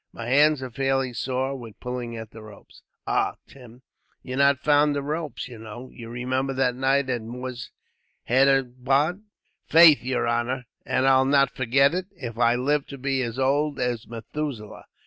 [0.11, 3.83] My hands are fairly sore, with pulling at the ropes." "Ah, Tim,
[4.23, 5.91] you're not fond of ropes, you know.
[5.93, 9.21] You remember that night at Moorshedabad."
[9.67, 13.79] "Faith, yer honor, and I'll not forget it, if I live to be as old
[13.79, 14.85] as Methuselah.